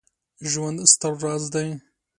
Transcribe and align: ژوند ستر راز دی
ژوند 0.51 0.77
ستر 0.91 1.13
راز 1.23 1.43
دی 1.53 1.67